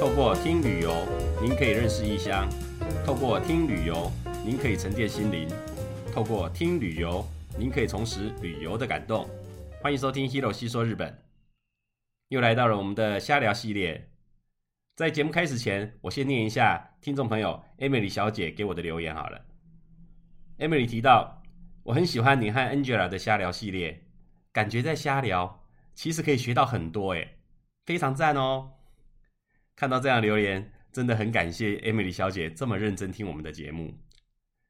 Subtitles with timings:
[0.00, 1.06] 透过听旅游，
[1.42, 2.48] 您可以认识异乡；
[3.04, 4.10] 透过听旅游，
[4.42, 5.46] 您可以沉淀心灵；
[6.10, 7.22] 透过听旅游，
[7.58, 9.28] 您可以重拾旅游的感动。
[9.82, 11.22] 欢迎收听 Hero 细说日本，
[12.28, 14.08] 又来到了我们的瞎聊系列。
[14.96, 19.38] 在节目开始前，我先念一下听众朋友 Emily 小姐给我的留言好了。
[20.60, 21.42] Emily 提到，
[21.82, 24.02] 我很喜欢你和 Angela 的瞎聊系列，
[24.50, 25.62] 感觉在瞎聊，
[25.94, 27.36] 其实可以学到很多，诶，
[27.84, 28.70] 非常赞哦。
[29.80, 33.94] 看到这样留言，真的很感谢 Emily 小姐这么认真听我们的节目。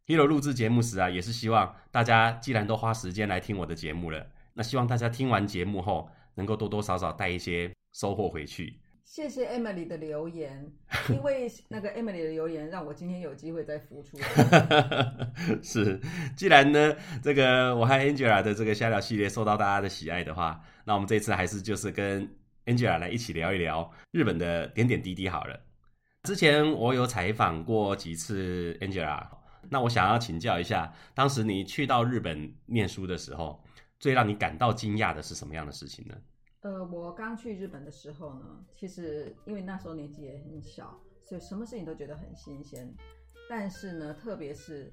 [0.06, 8.78] Hero 录制节目时啊，也是希望大家既然都花时间来听我的节目了，那希望大家听完节目后，能够多多少少带一些收获回去。
[9.02, 10.70] 谢谢 Emily 的留言，
[11.09, 14.16] 因为那个 Emily 的留言，让我今天有机会再复出。
[15.60, 15.98] 是，
[16.37, 22.30] 既然呢，这个我和 Angela 的这个瞎聊系列受到大家的喜爱的话，那我们这次还是就是跟
[22.70, 25.60] Angela 来一起聊一聊日本的点点滴滴好了。
[26.23, 29.26] 之前我有采访过几次 Angela，
[29.68, 33.60] 那我想要请教一下，当时你去到日本念书的时候，
[33.98, 36.15] 最让你感到惊讶的是什么样的事情呢？
[36.60, 38.45] 呃，我刚去日本的时候呢，
[38.76, 42.95] 其实因为那时候年纪也很小，所以什么事情都觉得很新鲜。
[43.48, 44.93] 但是呢，特别是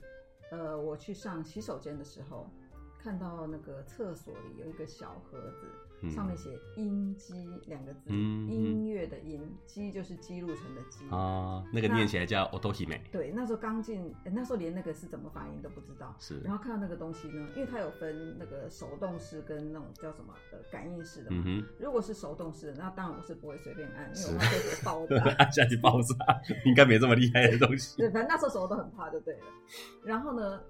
[0.50, 2.50] 呃，我去上洗手间的时候，
[2.98, 5.68] 看到那个厕所里有一个小盒子。
[6.10, 7.34] 上面写“音机”
[7.66, 13.00] 两个字，嗯、音乐的音，姬就是姬路城的机啊，那个念起来叫 otohime。
[13.12, 16.16] 对，那时候刚进，那时候连那个是怎么发音都不知道。
[16.20, 21.44] 是，然后看到那个东西呢，因为它有分那个手动式跟那种叫什么的感应式的嘛。
[21.46, 26.16] 嗯、如果是手动式的，那当然我是不会随便按，因为我怕会爆炸，按下去爆炸，
[26.66, 27.98] 应该没这么厉害的东西。
[27.98, 29.46] 对，反正那时候手都很怕，就对了。
[30.04, 30.62] 然后呢？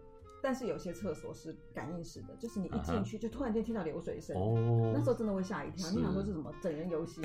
[0.42, 4.92] 但是有些厕所是感应式的，就是你一进去就突然间听到流水声，uh.
[4.94, 5.90] 那时候真的会吓一跳。
[5.92, 7.22] 你想说是什么整人游戏？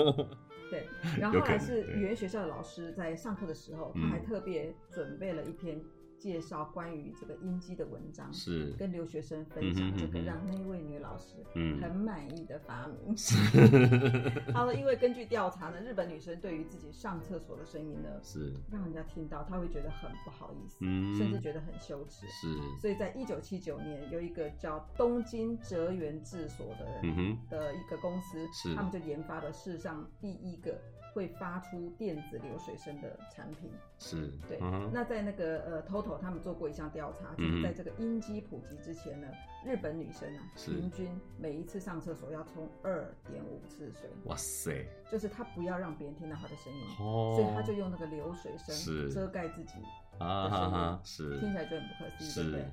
[0.70, 0.86] 对。
[1.18, 5.82] 然后后来是语言学校的老师在上课的时候，他还特别准备了一篇。
[6.22, 11.34] 介绍关于这个音基的文章，是跟留学生分享这个，让那位女老师
[11.80, 13.12] 很满意的发明。
[14.54, 22.24] 他说，因为根据调查呢，日本女生对于自己上厕所的声音呢，是让人家听到，她会觉得很不好意思，嗯、甚至觉得很羞耻。
[22.28, 22.46] 是，
[22.80, 30.80] 所以在一九七九年，有一个叫东京哲元治所的人、嗯、的一个公司，是他们就研发了世上第一个。
[31.12, 34.90] 会发出电子流水声的产品是对、嗯。
[34.92, 39.28] 那在那个呃，TOTO 他们做过一项调查，就是在这个音机普及之前呢，
[39.64, 41.08] 日本女生啊，平均
[41.38, 44.10] 每一次上厕所要冲二点五次水。
[44.24, 44.86] 哇塞！
[45.10, 49.74] 就是她不要让别人听到她的声音、哦，所以她就用那个流水声遮盖自己
[50.18, 52.64] 啊哈哈，是听起来就很不可思议，对不对？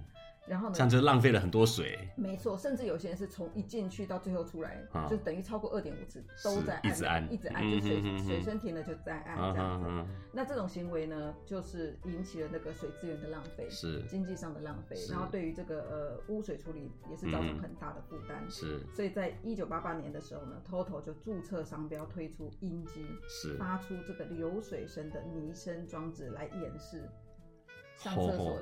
[0.50, 2.00] 然后呢，这样就浪费了很多水。
[2.18, 10.08] 没错，甚至有些人是从一进去到最后出来，啊、就等于超过二点五次都在按，一直按，一直按，就水、嗯、水身停了就在按这样子、啊。
[10.34, 14.02] 那这种行为呢，就是引起了那个水资源的浪费，是。
[14.10, 18.44] 经济上的浪费，然后对于这个呃污水处理也是造成很大的负担。
[18.44, 23.56] 嗯、是，所以在一九八八年的时候呢，TOTO 就注册商标推出音机，是。
[23.58, 27.08] 发出这个流水声的拟声装置来掩饰
[27.98, 28.58] 上厕所。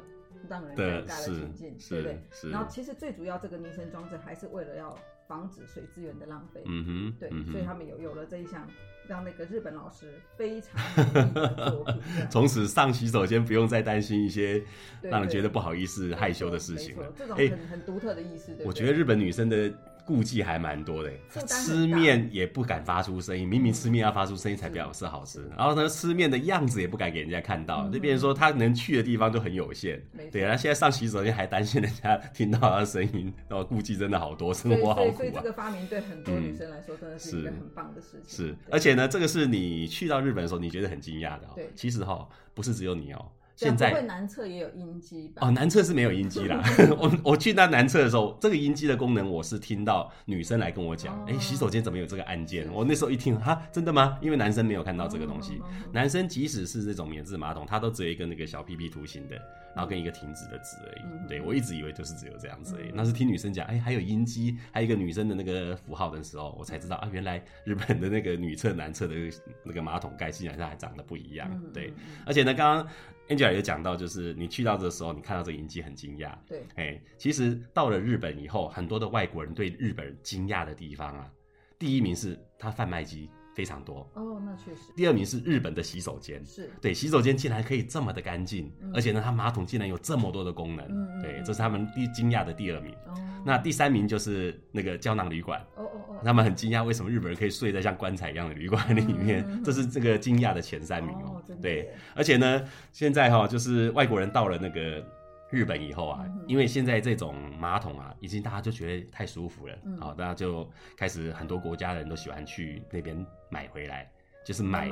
[0.50, 2.52] 让人尴尬的情境，对不对？
[2.52, 6.62] 然后其实最主要这个民生装置还是为了要防止水资源的浪费。
[6.66, 8.68] 嗯哼，对，嗯、所以他们有有了这一项，
[9.08, 10.75] 让那个日本老师非常
[11.16, 12.02] 满意的作 品。
[12.30, 14.64] 从此上洗手间不用再担心一些
[15.02, 17.12] 让人觉得不好意思、害羞的事情了。
[17.16, 18.66] 这种很、欸、很独特的意思，对，对。
[18.66, 19.74] 我觉得日本女生的。
[20.07, 21.12] 顾忌还蛮多的，
[21.45, 25.45] 吃面也不敢发出声音，明明吃面要发出声音才表示好吃。
[25.57, 30.01] 然后呢，吃面的样子也不敢给人家看到，就变成说他能去的地方都很有限。
[30.31, 35.16] 对他，现在上洗手间还担心人家听到他的声音，然后顾忌真的好多，生活好苦啊。
[35.18, 38.47] 所以这个发明对很多女生来说真的是一个很棒的事情。
[38.47, 41.51] 是，而且呢，这个是你去到日本的时候你觉得很惊讶的哦。
[41.56, 43.25] 对，其实哈，不是只有你哦。
[43.57, 45.47] 现在会男厕也有音机吧？
[45.47, 46.63] 哦，男厕是没有音机啦。
[46.97, 52.72] 我我去那男厕的时候，这个音机的功能我是听到女生来跟我讲，哎、哦欸，洗手间怎么有这个按键？
[52.72, 54.19] 我那时候一听，哈，真的吗？
[54.22, 55.57] 因为男生没有看到这个东西。
[55.57, 59.36] 哦、男生即使是这种免治马桶，它都只有一个那个小屁屁图形的，
[59.75, 61.01] 然后跟一个停止的字而已。
[61.06, 62.89] 嗯、对，我一直以为就是只有这样子而已。
[62.89, 69.15] 嗯、那是听女生讲，哎、欸，还有音机，还有一个女生的那个符号的时候，我才知道啊，原来日本的那个女厕、男厕的
[69.63, 71.50] 那个马桶盖竟然它还长得不一样。
[71.74, 71.92] 对，
[72.24, 72.88] 而且呢，刚刚。
[73.29, 76.33] Angela 也讲到，就是你去到的时候，你看到这个银机很惊讶。
[76.47, 81.29] 对，哎、欸，其实到了日本以后，很多的外国人对日本人惊讶的地方啊，
[81.77, 84.07] 第一名是他贩卖机非常多。
[84.13, 84.92] 哦，那确实。
[84.95, 86.69] 第二名是日本的洗手间，是。
[86.80, 92.94] 对，洗手间竟然可以这么的干净，嗯、而且呢，它马桶竟然有这么多的功能，嗯、对，这是他们第惊讶的第二名。
[93.07, 102.63] 哦，那第三名就是那个胶囊旅馆，哦哦哦，他们很惊讶为什么日本人可以睡在像棺材一样的旅馆里面，嗯、这是这个惊讶的前三名哦，哦对，而且呢，
[102.94, 105.03] 现在哈、哦，就是外国人到了那个。
[105.50, 114.12] 日本以后啊，因为现在这种马桶啊，已经大家就觉得太舒服了，好、大家就开始很多国家的人都喜欢去那边买回来，
[114.46, 114.90] 就是买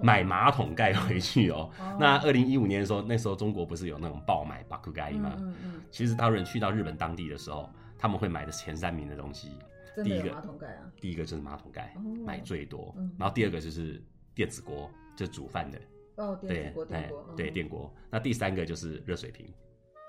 [0.00, 1.70] 买马桶盖回去哦。
[1.78, 5.36] 哦那二零一五年的时候，那时候中国不是有那种爆买巴库盖吗？
[5.38, 5.82] 嗯嗯。
[5.90, 9.52] 其实大陆人去到日本当地的时候，他们会买的前三名的东西，
[10.02, 14.02] 第一个马桶盖啊，第一个就是马桶盖，哦、买最多，嗯、然后第二个就是
[14.34, 15.78] 电子锅，就煮饭的
[16.16, 17.94] 哦，电子锅，电锅，对电锅。
[18.10, 19.46] 那第三个就是热水瓶。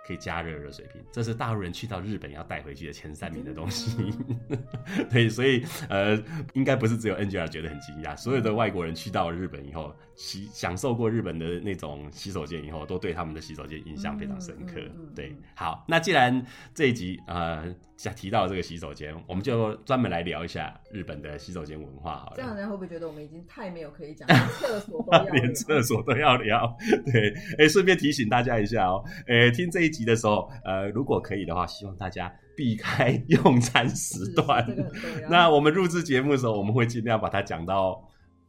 [0.06, 4.14] 可以加热热水瓶，这是大陆人去到日本要带回去的前三名的东西。
[5.10, 6.22] 对，所以呃，
[6.54, 14.82] 应该不是只有 Angela 觉得很惊讶，所有的外国人去到日本以后，洗享受过日本的那种洗手间以后，都对他们的洗手间印象非常深刻。
[15.16, 17.74] 对，好，那既然这一集呃
[18.14, 22.34] 提到这个洗手间，我们就专门来聊一下日本的洗手间文化好了。
[22.36, 24.28] 这样人会不会觉得我们已经太没有可以讲，
[24.60, 26.76] 厕所都要 连厕所都要聊？
[27.06, 29.94] 对，哎，顺便提醒大家一下哦，哎，听这一。
[29.94, 34.66] 集的时候，呃，如果可以的话，希望大家避开用餐时段。
[34.66, 34.92] 这个、
[35.30, 38.04] 那我们录制节目的时候，我们会尽量把它讲到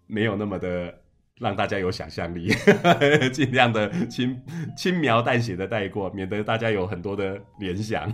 [0.07, 0.91] 没有那么的
[1.40, 2.50] 让大家有想象力，
[3.32, 4.42] 尽量的轻
[4.76, 8.12] 轻描淡写的带过，免得大家有很多的联想。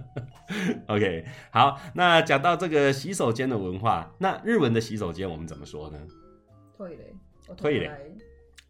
[0.87, 5.99] OK，好，那讲到这个洗手间的文化，那日文的洗手间我们怎么说呢？
[6.75, 7.13] 退嘞，
[7.55, 7.91] 退嘞。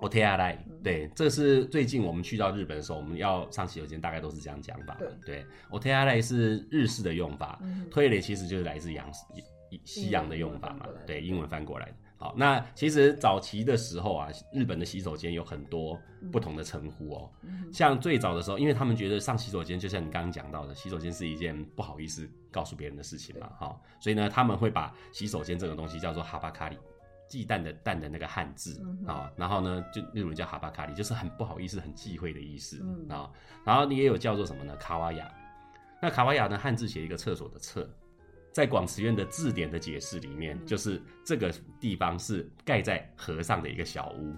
[0.02, 4.96] お手洗い，对，这是最近我们去到日本的时候，我们要上洗手间，大概都是这样讲法。
[5.26, 7.60] 对，お手洗い是日式的用法，
[7.92, 9.06] トイレ其实就是来自洋
[9.84, 11.94] 西洋的用法嘛，对，英文翻过来。
[12.17, 16.01] 好，那其实早期的时候啊，日本的洗手间有很多
[16.33, 17.31] 不同的称呼哦。
[17.73, 26.79] 像最早的时候，因为他们觉得上洗手间就像你刚刚讲到的，洗手间是一件不好意思告诉别人的事情嘛，哈，所以呢，他们会把洗手间这个东西叫做哈巴卡里。
[27.27, 32.77] 忌惮的惮的那个汉字啊、然后呢，就日文叫哈巴卡里，就是很不好意思、很忌讳的意思
[33.09, 33.31] 啊、嗯。
[33.65, 34.77] 然后你也有叫做什么呢？
[34.77, 35.33] 卡瓦亚。
[36.03, 36.59] 那卡瓦亚呢？
[36.59, 37.89] 汉字写一个厕所的厕，
[38.55, 44.35] 在广慈院的字典的解释里面，嗯、就是这个地方是盖在河上的一个小屋。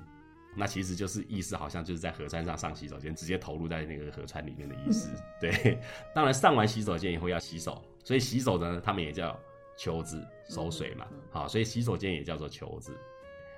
[0.56, 5.10] 那其实就是意思，好像就是在河川上上洗手间，直接投入在那个河川里面的意思。
[5.12, 5.78] 嗯、 对，
[6.14, 9.38] 当然上完洗手间以后要洗手，所以洗手呢，他们也叫。
[9.78, 12.98] 球子收水嘛，好，所以洗手间也叫做球子。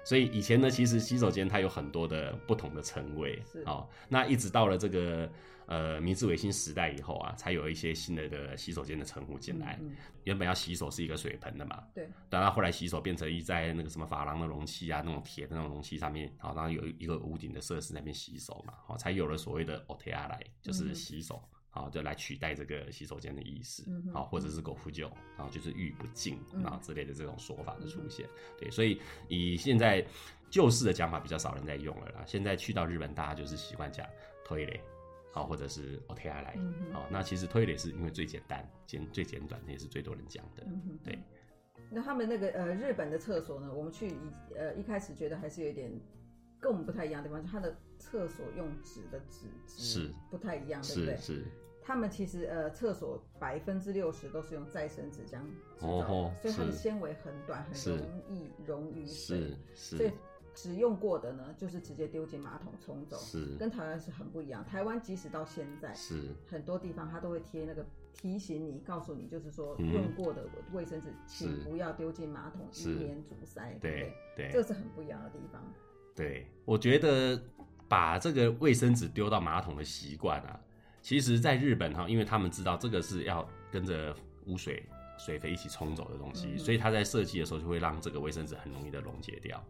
[0.08, 5.30] 所以以前呢，其实洗手间它有很多的不同的称谓，哦，那一直到了这个
[5.66, 9.78] 呃明治维新时代以后啊，才有一些新的的洗手间的称呼进来。
[10.24, 21.46] 原本要洗手是一个水盆的嘛，对，等到后来洗手变成一在那个什么珐琅的容器啊，那种铁的那种容器上面，好，然后有一个屋顶的设施那边洗手嘛，好，才有了所谓的お手洗い，就是洗手。
[21.71, 23.83] 啊，就来取代这个洗手间的意思，
[24.13, 25.07] 好，或者是ご不就，
[25.37, 28.27] 然后就是浴不净啊之类的这种说法的出现，
[28.59, 30.05] 对，所以以现在
[30.51, 32.23] 旧式的讲法比较少人在用了啦。
[32.27, 34.05] 现在去到日本，大家就是习惯讲
[34.47, 34.79] トイレ，
[35.31, 40.63] 好，或者是お手洗い，好，那其实トイレ是因为最简单、简最简短，也是最多人讲的，
[41.03, 41.17] 对。
[41.89, 45.91] 那他们那个呃日本的厕所呢，我们去一呃一开始觉得还是有点
[46.60, 47.74] 跟我们不太一样的地方，就它的。
[48.00, 51.16] 厕所用纸的纸是不太一样，对不对？
[51.16, 51.44] 是，
[51.82, 55.42] 他们其实呃，厕所百分之六十都是用再生纸浆
[55.76, 59.52] 制造的，所以它的纤维很短，很容易溶于水。
[59.74, 60.12] 所以
[60.54, 63.16] 使用过的呢，就是直接丢进马桶冲走。
[63.16, 64.64] 是，跟台湾是很不一样。
[64.64, 73.76] 台湾即使到现在，是很多地方它都会贴那个提醒你，告诉你，就是说用过的卫生纸，请不要丢进马桶，以免阻塞。
[73.80, 75.60] 对对，这个是很不一样的地方。
[76.18, 77.40] 对，我觉得。
[77.90, 80.60] 把这个卫生纸丢到马桶的习惯啊，
[81.00, 84.84] 其实在日本哈，因为他们知道这个是要跟着污水、
[85.18, 89.64] 水肥一起冲走的东西，所以他在设计的时候就会让这个卫生纸很容易的溶解掉。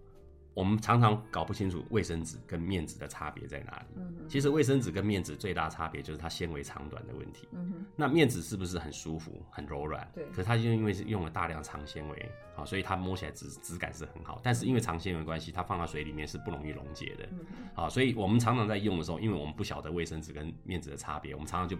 [0.58, 3.86] 我们常常搞不清楚卫生纸跟面纸的差别在哪里。
[3.94, 7.46] 嗯、其实卫生纸跟面纸最大差别就是它纤维长短的问题。
[7.52, 10.04] 嗯、哼那面纸是不是很舒服、很柔软？
[10.12, 10.24] 对。
[10.30, 14.40] 可是它就因为是用了大量长纤维，啊，所以它摸起来质质感是很好。
[14.42, 17.24] 但是因为长纤维关系，它放到水里面是不容易溶解的。
[17.30, 21.78] 嗯、哼好，所以我们常常在用的时候，因为我们不晓得卫生纸跟面纸的差别，我们常常就。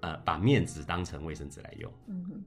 [0.00, 1.92] 呃，把面纸当成卫生纸来用，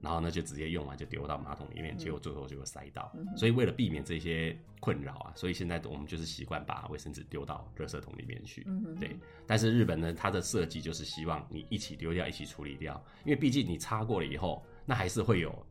[0.02, 3.12] 然后呢，就直接用完就丢到马桶里面，结果最后就会塞到。
[3.16, 8.66] 嗯、所以为了避免这些困扰啊，所以现在我们就是习惯把卫生纸丢到垃圾桶里面去。
[8.98, 9.16] 对。
[9.46, 15.66] 但是日本呢，它的设计就是希望你一起丢掉，一起处理掉，因为毕竟你擦过了以后，那还是会有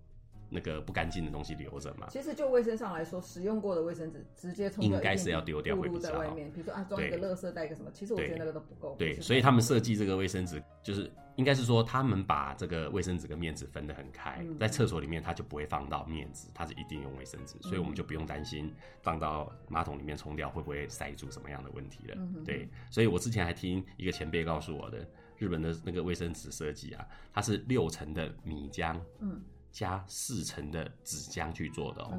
[0.53, 2.07] 那个不干净的东西留着嘛。
[2.09, 6.19] 其实就卫生上来说，使用过的卫生纸直接从应该是要丢掉会比较好。
[6.21, 8.95] 在外面，比如说啊，装一个垃圾袋，一个什么，其实我觉得那个都不够。
[8.97, 22.15] 对，所以他们设计这个卫生纸，就是应该是说他们把这个卫生纸跟面纸分得很开，嗯、在厕所里面他就不会放到面纸，他是一定用卫生纸，所以我们就不用担心放到马桶里面冲掉会不会塞住什么样的问题了。
[22.17, 25.05] 嗯、对，所以我之前还听一个前辈告诉我的。
[25.39, 29.41] 日本的那个卫生纸设计啊，它是六层的米浆，嗯，
[29.73, 32.17] 加四成的纸浆去做的哦。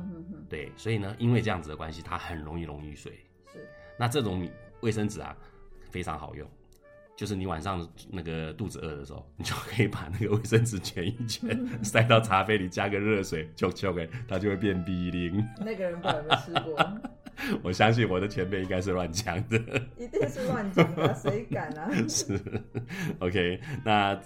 [0.50, 3.12] 对，所以呢，因为这样子的关系，它很容易溶于水。
[3.50, 3.66] 是。
[3.99, 4.46] 那这种
[4.80, 5.34] 卫生纸啊，
[5.90, 6.46] 非常好用，
[7.16, 15.42] 就是你晚上那个肚子饿的时候，你就可以把那个卫生纸卷一卷，塞到茶杯里，加个热水，就就给它就会变冰凌。
[15.58, 17.00] 那个人不知道有没有试过？
[17.64, 19.58] 我相信我的前辈应该是乱讲的，
[19.99, 21.90] 一定是乱讲的，谁敢啊？
[22.08, 22.40] 是
[23.18, 24.18] ，OK，那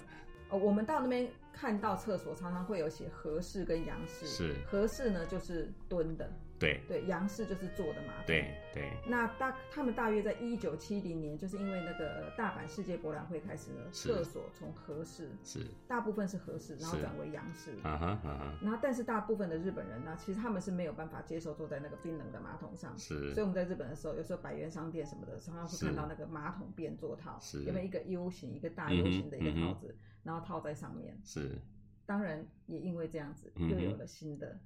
[0.49, 6.29] 哦，我们到那边看到厕所常常会有写合适跟洋式，是合式呢就是蹲的。
[6.59, 8.25] 对对，洋式就是坐的马桶。
[8.27, 8.91] 对对。
[9.07, 17.71] 那大他们大约在一九七零年，就是因为那个大阪世界博览会开始呢，厕所从和式是大部分是和式，然后转为洋式。
[17.81, 18.59] 啊哈啊哈。
[18.61, 22.97] 然后，但是大部分的日本人呢，其实他们是没有办法接受坐在那个冰冷的马桶上。
[22.97, 23.33] 是。
[23.33, 31.17] 所以我们在日本的时候，有时候百元商店什么的，常常会看到那个马桶便座套，有没有一个 U 型、一个大 U 型的一个套子，然后套在上面。
[31.23, 31.57] 是。
[32.05, 34.59] 当然，也因为这样子，又有了新的。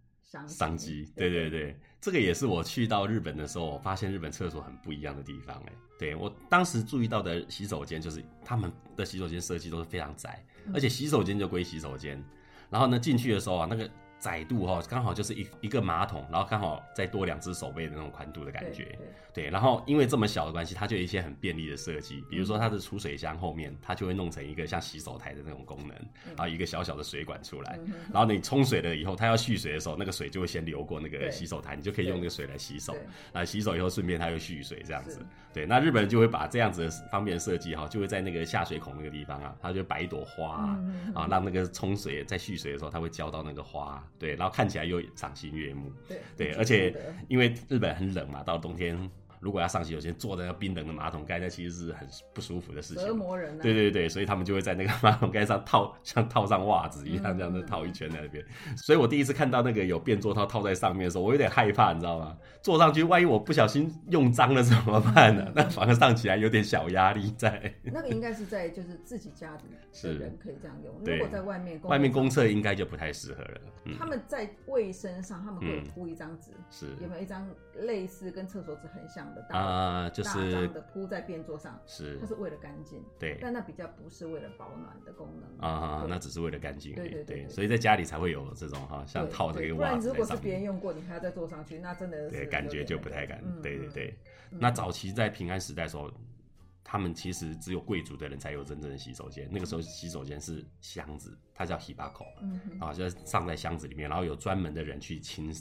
[0.47, 5.55] 商机，对对对，这个也是我去到日本的时候，我发现日本厕所很不一样的地方。
[5.67, 12.23] 哎，对，我当时注意到的洗手间，就是他们的洗手间设计都是非常窄，而且洗手间就归洗手间，
[12.69, 13.89] 然后呢，进去的时候啊，那个。
[14.23, 18.85] 窄度哈，刚好就是一一个马桶，然后刚好再多两只手背的那种宽度的感觉。
[18.85, 25.89] 对，对，对，然后因为这么小的关系，它就有一些很便利的设计，比如说它的储水箱后面，它就会弄成一个像洗手台的那种功能，
[26.27, 27.77] 然后一个小小的水管出来，
[28.13, 32.95] 然后你冲水了以后，它要蓄水的时候，那个水就会先流过那个洗手台，你就可以用那个水来洗手。
[33.33, 35.19] 啊，洗手以后顺便它又蓄水这样子。
[35.53, 40.65] 对，那日本人就会把这样子的方便设计哈，就会在那个下水孔那个地方啊，它就摆一朵花
[41.13, 44.01] 啊，让那个冲水在蓄水的时候，它会浇到那个花。
[44.19, 45.01] 对，然后看起来又。
[45.15, 46.93] 赏心悦目，对对，而且
[47.29, 48.97] 因为日本很冷嘛，到冬天。
[49.43, 53.57] 如果要上洗手间，坐在那冰冷的马桶盖，那其实是很不舒服的事情，折磨人。
[53.59, 58.43] 对对对，所以他们就会在那个马桶盖上套，像套上袜子一样，这样子套一圈在那边。
[58.77, 62.37] 所以我第一次看到那个有便座套套在上面的时候，我有点害怕，你知道吗？
[62.61, 65.51] 坐上去，万一我不小心用脏了怎么办呢？
[65.53, 67.73] 那反而上起来有点小压力在。
[67.83, 69.63] 那个应该是在就是自己家里
[70.01, 73.61] 的人可以这样用，如果在外面外面公厕应该就不太适合了。
[73.99, 77.45] 他们在卫生上，他们会铺一张纸，是有没有一张
[77.75, 79.32] 类似跟厕所纸很像？
[79.49, 90.07] 啊，就是的铺在便座上，是它是为了干净，对，但那比较不是为了保暖的功能啊，那只是为了干净，对对对，所以在家里才会有这种哈，像套这个袜子。
[90.09, 93.43] 如果是别人用过，你还要再坐上去，那真的对感觉就不太敢。
[93.61, 94.17] 对对对，
[94.49, 96.11] 那早期在平安时代的时候，
[96.83, 102.25] 他们其实只有贵族的人才有真正的洗手间，那个时候洗手间是箱子，它叫 hibako，
[102.79, 105.53] 啊，就是上在箱子里面，然后有专门的人去清。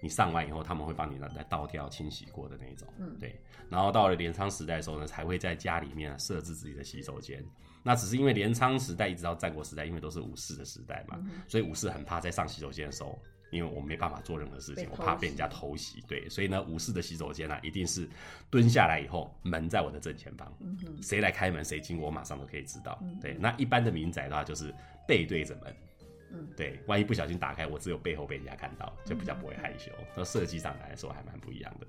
[0.00, 3.38] 你上完以后，他们会帮你来来倒掉、清洗过的那一种，嗯，对。
[3.68, 7.44] 然后到了镰仓时代的时候呢，才会在家里面设置自己的洗手间。
[7.82, 13.18] 那只是因为镰仓时代一直到战国时代，因为都是武士的时代嘛，嗯、所以武士很怕在上洗手间的时候，
[13.50, 16.02] 因为我没办法做任何事情，我怕被人家偷袭。
[16.06, 18.08] 对，所以呢，武士的洗手间呢、啊，一定是
[18.50, 22.98] 蹲下来以后，门在我的正前方，嗯，谁来开门，谁经过，我马上都可以知道。
[23.00, 24.74] 嗯、对，那一般的民宅的话，就是
[25.06, 25.74] 背对着门。
[26.32, 29.90] 嗯，对，万一不小心打开，我只有背后被人家看到，就比较不会害羞。
[30.16, 31.86] 那设计上来说还蛮不一样的。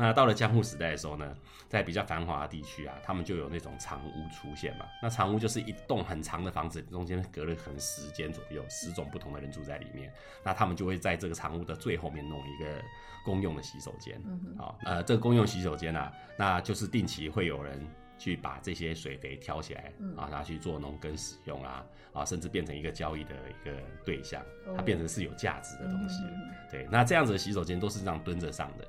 [0.00, 1.36] 那到了江户时代的时候呢，
[1.68, 4.86] 在比较繁华的地区啊，他们就有那种长屋出现嘛。
[5.02, 10.12] 那长屋就是一栋很长的房子，中间隔了可能十间左右，十种不同的人住在里面。
[10.44, 12.80] 那他们就会在这个长屋的最后面弄一个
[13.24, 14.22] 公用的洗手间。
[14.24, 17.84] 嗯哼，好，呃，这个公用洗手间啊，那就是定期会有人。
[18.18, 24.44] 去把这些水肥挑起来，嗯、啊，拿去做农耕使用啊，啊，甚至变成一个交易的一个对象，
[24.76, 26.22] 它变成是有价值的东西。
[26.24, 28.86] 嗯、对，那这样子的洗手间都是这样蹲着上的，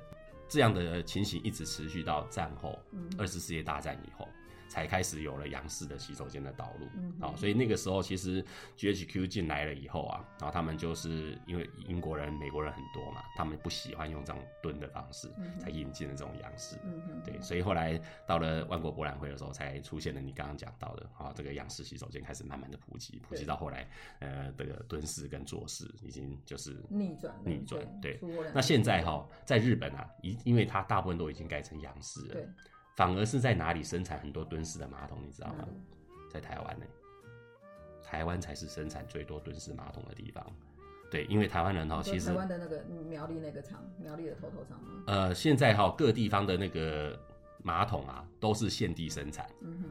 [0.48, 2.78] 这样的情形一直持续到战后
[3.16, 4.28] 二次世界大战以后。
[4.70, 8.42] 才开始有了洋式的洗手间的导入，嗯哼，所以那个时候其实
[8.78, 23.88] GHQ 进来了以后啊，然后他们就是因为英国人、美国人很多嘛，他们不喜欢用这种蹲的方式，才引进了这种洋式，嗯，对，所以后来到了万国博览会的时候，才出现了你刚刚讲到的啊，这个洋式洗手间开始慢慢的普及，普及到后来，
[24.20, 28.20] 呃，这个蹲式跟坐式已经就是逆转，逆转，对，
[28.54, 32.46] 那现在哈，在日本啊，因因为它大部分都已经改成洋式了。
[33.00, 35.64] 对反而是在哪里生产很多蹲式的马桶，你知道吗？
[36.30, 36.86] 在台湾呢，
[38.02, 40.44] 台湾才是生产最多蹲式马桶的地方。
[41.10, 45.02] 对，因为台湾人哈，其实台湾的那个苗栗那个厂，苗栗的 TOTO 厂吗？
[45.06, 47.18] 呃，现在哈各地方的那个。
[47.62, 49.46] 马桶啊，都是现地生产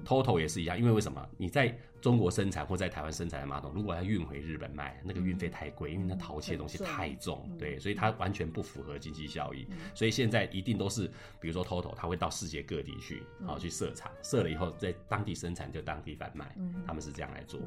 [0.06, 1.28] ，TOTO 也是一样，因为为什么？
[1.38, 9.68] 你在中国生产或在台湾生产的马桶，如果要运回日本卖，那个运费太贵，因为那陶器的东西太重，对，所以它完全不符合经济效益。
[9.94, 11.08] 所以现在一定都是，
[11.40, 16.56] 比如说 TOTO，它会到世界各地去，然后去设厂，设了以后在当地生产就当地贩卖，
[16.88, 17.60] 他们是这样来做。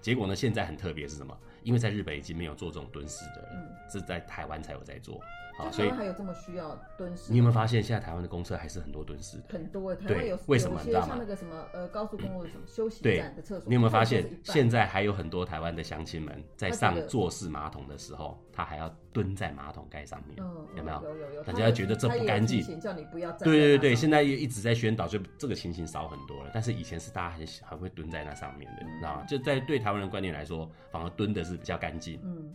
[0.00, 1.36] 结果呢，现在很特别是什么？
[1.62, 5.20] 因为在日本已经没有做这种蹲式的了，是在台湾才有在做。
[5.58, 7.30] 啊，所以还有这么需要蹲式？
[7.30, 9.44] 你有没有发现，现在台湾的公厕还是很多蹲式的？
[9.50, 10.80] 很多，台湾有为什么？
[10.82, 11.06] 你知道吗？
[11.08, 20.36] 像那个什么呃高速公路什么休息站的厕所，你有没有发现，现在还有很多台湾的乡亲们在上坐式马桶的时候，他还要蹲在马桶盖上面，
[20.76, 21.02] 有没有？
[21.04, 23.30] 有有有，大家觉得这不干净，叫你不要。
[23.38, 26.50] 对对对，现在也一直在宣导，就这个情形少很多了。
[26.52, 29.24] 但是以前是大家很很会蹲在那上面的，你知道吗？
[29.28, 32.18] 就在对台湾人观念来说，反而蹲的是比较干净。
[32.24, 32.52] 嗯。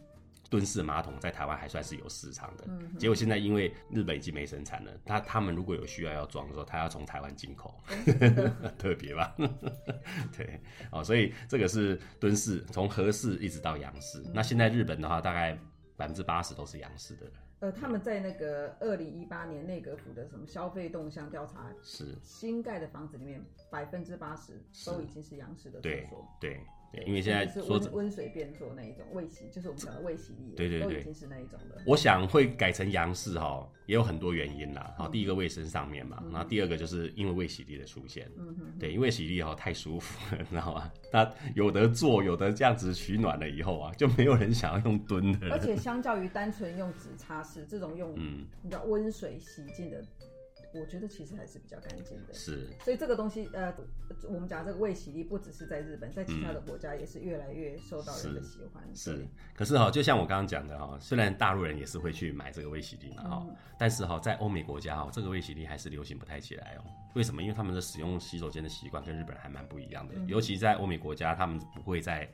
[0.50, 7.74] 蹲式马桶在台湾还算是有市场的，嗯、结果现在因为日本已经没生产了，他他们如果有需要要装的时候，他要从台湾进口，
[8.80, 9.36] 特别吧？
[10.36, 10.60] 对，
[10.92, 14.20] 哦，所以这个是蹲式，从合式一直到洋式。
[14.26, 15.58] 嗯、那现在日本的话，大概
[15.96, 17.32] 百分之八十都是洋式的。
[17.60, 24.54] 呃，他们在那个二零一八年内阁府的什么消费动向调查，是新盖的房子里面百分之八十
[24.86, 26.50] 都已经是洋式的厕所，对。
[26.52, 26.60] 对
[26.92, 31.82] 对，因为现在是温温水变做那一种卫洗，就是我们讲的未洗力，对对对，都已经是那一种的。
[31.86, 34.94] 我想会改成洋式哈，也有很多原因啦。
[34.98, 40.92] 好，第一个卫生上面嘛，然后第二个就是因为未洗力的出现，嗯哼，对，因为卫洗力哈太舒服了， 你知道吗？
[41.12, 45.52] 它有的做，有的这样子取暖了以后啊，就没有人想要用蹲的。
[45.52, 50.04] 而且相较于单纯用纸擦拭，这种用嗯，你知道温水洗净的。
[50.72, 52.68] 我觉得其实还是比较干净的，是。
[52.84, 53.74] 所以这个东西，呃，
[54.28, 58.84] 我们讲这个卫洗力，不只是在日本，在其他的国家也是越来越受到人的喜欢。
[58.94, 59.28] 是，是。
[59.56, 66.84] 可是哈，就像我刚刚讲的哈，虽然大陆人也是会去买这个卫洗力嘛哈，嗯、但是哈，在欧美国家哈，这个卫洗力还是流行不太起来哦。
[67.16, 67.42] 为什么？
[67.42, 72.30] 因为他们的使用洗手间的习惯跟日本还蛮不一样的，嗯、尤其在欧美国家，他们不会在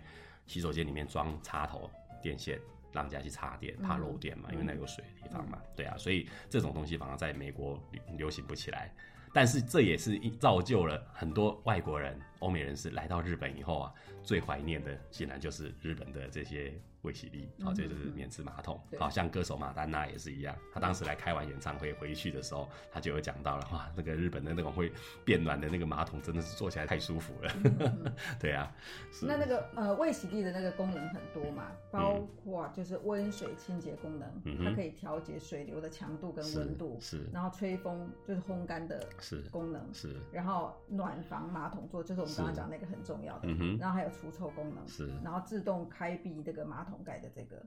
[0.45, 1.89] 洗手间里面装插头
[2.21, 2.59] 电线。
[2.95, 7.79] 让人家去插电，怕漏电嘛，因为那有水的地方嘛，嗯、对啊，所以这种东西反而在美国
[8.17, 8.91] 流行不起来。
[9.33, 13.93] 但是这也是造就了很多外国人、欧美人士来到日本以后啊，
[14.23, 16.73] 最怀念的显然就是日本的这些。
[17.05, 20.55] 卫洗力，好，这就是免治马桶，好像歌手马丹娜也是一样。
[20.73, 24.91] 他当时来开完演唱会回去的时候，他就有讲到了，哇，那个日本的那种会
[25.23, 27.53] 变暖的那个马桶，真的是坐起来太舒服了。
[28.39, 28.75] 对啊，
[29.21, 39.07] 那那个呃卫洗力的那个功能很多嘛，包括就是温水清洁功能，它可以调节水流的强度跟温度，是，然后吹风就是烘干的
[39.51, 43.47] 功能，是，然后暖房马桶座就是我们刚刚讲那个很重要的，
[43.79, 46.94] 然后还有除臭功能，是，然后自动开闭这个马桶。
[47.03, 47.65] 盖的这个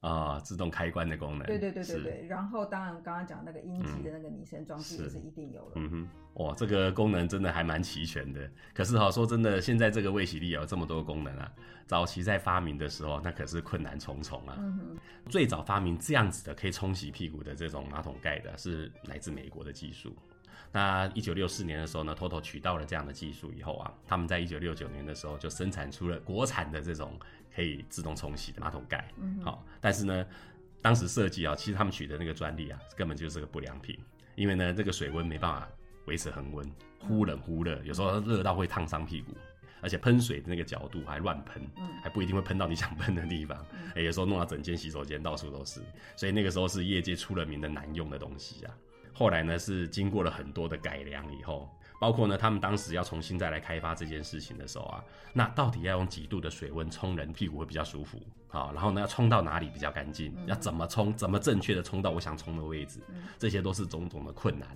[0.00, 2.26] 啊，自动开关的功能，对对对对对。
[2.28, 5.72] 然后当然刚刚讲那个阴极的那个拟声装置也是一定有了。
[5.76, 8.48] 嗯哼，哇，这个功能真的还蛮齐全的。
[8.74, 11.50] 可是哈，说真的，现在这个卫洗力有这么多功能啊，
[11.86, 14.54] 早期在发明的时候，那可是困难重重啊。
[14.58, 14.96] 嗯哼，
[15.30, 20.14] 最早发明这样子的可以冲洗屁股的这种马桶盖的是来自美国的技术。
[20.76, 27.18] 那一九六四年的时候呢，TOTO 取到了这样的技术以后啊，他们在一九六九年的时候就生产出了国产的这种
[27.54, 29.08] 可以自动冲洗的马桶盖。
[29.42, 30.26] 好，但是呢，
[30.82, 33.98] 当时设计啊，其实他们取得那个专利啊，根本就是个不良品，
[34.34, 35.66] 因为呢，这个水温没办法
[36.04, 39.32] 维持恒温，忽冷忽热，有时候热到会烫伤屁股，
[39.80, 41.66] 而且喷水的那个角度还乱喷，
[42.02, 45.80] 还不一定会喷到你想喷的地方，哎，有时候弄到整间洗手间到处都是，
[46.16, 48.76] 所以那个时候是业界出了名的难用的东西啊。
[49.18, 55.02] 后来呢，是经过了很多的改良以后，包括呢，他们当时要重新再来开发这件事情的时候啊，
[55.32, 58.20] 那到底要用几度的水温冲人屁股会比较舒服？
[58.46, 60.36] 好，然后呢，要冲到哪里比较干净？
[60.46, 61.14] 要怎么冲？
[61.14, 63.00] 怎么正确的冲到我想冲的位置？
[63.38, 64.68] 这些都是种种的困难。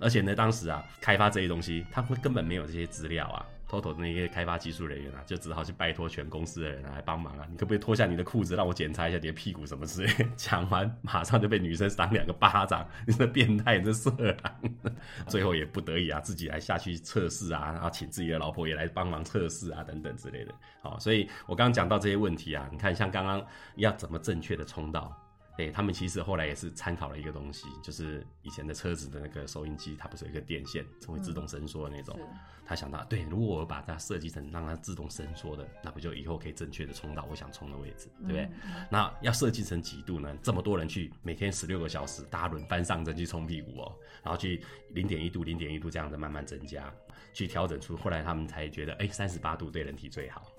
[0.00, 3.46] 而且呢，当时啊，开发这些东西，他们根本没有这些资料啊。
[3.68, 7.46] TOTO 的那些开发技术人员啊，就只好去拜托全公司的人啊来帮忙啊。
[7.50, 10.28] 你可不可以脱下你的裤子，让我检查一下你的屁股什么之类？
[10.36, 14.10] 讲完马上就被女生赏两个巴掌，你这变态，你这色
[14.42, 14.94] 狼！
[15.26, 20.54] 最后也不得已啊，自己来下去测试啊，然后请自己的老婆也来帮忙测试啊，等等之类的。
[20.82, 23.44] 好，所以我刚刚讲到这些问题啊，你看像刚刚
[23.76, 25.16] 要怎么正确的冲到。
[25.56, 32.18] 对，他们其实后来也是参考了一个东西，就是以前的车子的那个收音机，它不是有一个电线，成为自动伸缩的那种。
[32.20, 32.26] 嗯、
[32.66, 38.42] 他想到，对，如果我把它设计成让它自动伸缩的，那不就以后可以正确的冲到我想冲的位置，对不对？
[38.64, 40.36] 嗯、那要设计成几度呢？
[40.42, 46.92] 这么多人去每天十六个小时，大家轮番上阵去冲屁股哦，然后去零点一度、零点一度这样的慢慢增加，
[47.32, 50.50] 去调整出，后来他们才觉得，哎，三十八度对人体最好。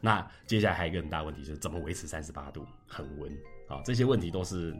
[0.00, 3.36] 那接下来还有一个很大问题，就是怎么维持三十八度恒温？
[3.74, 4.74] 啊，这些问题都是。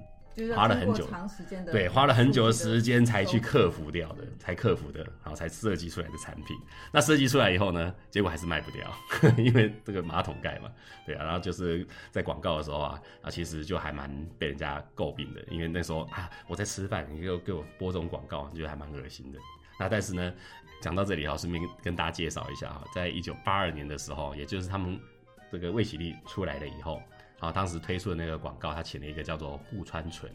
[0.53, 6.57] 花了很久，长时间的对，花了很久的时间才去克服掉的，才克服的，然后才设计出来的产品。
[6.91, 10.69] 那设计出来以后呢，结果还是卖不掉，呵呵，因为这个马桶盖嘛，
[11.07, 11.23] 对啊。
[11.23, 19.39] 然后就是在广告的时候啊，啊，其实就还蛮被人家诟病的，因为那时候啊，我在吃饭，你给我给我播这种广告，就还蛮恶心的。
[19.79, 20.35] 那但是呢，
[20.83, 24.99] 讲到这里啊，顺便跟大家介绍一下哈，在一九八二年的时候，也就是他们
[25.53, 27.01] 这个卫喜力出来了以后。
[27.44, 30.32] 然后当时推出的那个广告，他请了一个叫做户川纯，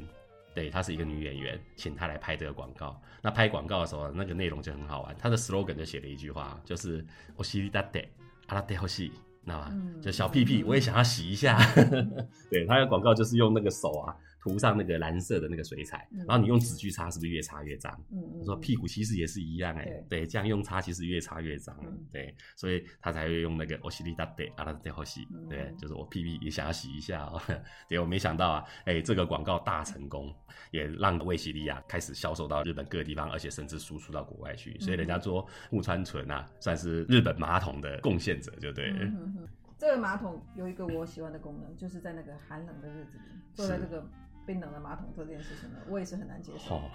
[0.55, 2.99] 对，她是一个女演员，请她来拍这个广告。
[3.21, 7.05] 那拍广告的时候，那个内容就很好玩，他的 slogan 就写了一句话，就是“
[7.37, 8.09] お尻だって
[8.47, 9.13] 洗ってほしい”，
[9.45, 9.73] 知道吗？
[10.03, 11.59] 就小屁屁，我也想要洗一下。
[12.51, 14.15] 对，他的广告就是用那个手啊。
[14.41, 17.91] 涂上那个蓝色的那个水彩，嗯、然后你用纸去擦，是不是越擦越脏？
[18.13, 18.41] 嗯嗯。
[18.41, 27.41] 他说屁股其实也是一样哎、欸，对，对，这样用擦其实越擦越脏，嗯、对，所以他才会用那个お尻だって洗ってほしい，对，就是我屁屁也想要洗一下哦。
[27.89, 30.31] 结果没想到啊，哎、欸，这个广告大成功，
[30.73, 38.91] 也让卫喜力啊开始销售到日本各个地方，而且甚至输出到国外去，所以人家说户川纯啊，算是日本马桶的贡献者，就对。
[38.91, 39.49] 嗯哼哼。
[39.79, 44.07] 这个马桶有一个我喜欢的功能，就是在那个寒冷的日子里坐在这个。
[44.50, 46.74] 冰冷的马桶这件事情呢，我也是很难接受。
[46.74, 46.90] 哦，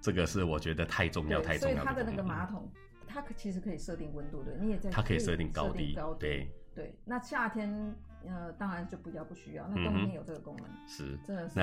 [0.00, 1.74] 这个是我觉得太重要，太重要。
[1.76, 2.66] 所以它的那个马桶，
[3.06, 4.88] 它其实可以设定温度，对，你也在。
[4.88, 6.20] 它可以设定高低，高低。
[6.20, 7.94] 对对，那夏天。
[8.28, 9.68] 呃，当然就比较不需要。
[9.68, 11.60] 那冬天有这个功能，是真的是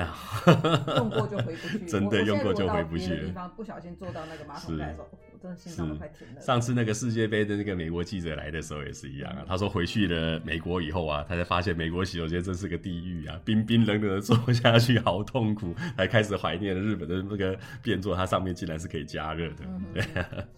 [0.96, 1.84] 用过就回不去。
[1.84, 3.26] 真的用过就回不去。
[3.26, 6.40] 地方不小心坐到那个马桶盖的时候，我真的心脏都快停了。
[6.40, 9.44] 上次那个世界杯的那个美国记者来的时候也是一样啊。
[9.46, 19.64] 他说回去了美国以后啊，他才发现美国洗手间真是个地狱啊，冰冰冷冷的坐下去好痛苦，才开始怀念了日本的那个便座，它上面竟然是可以加热的。
[19.92, 20.02] 对，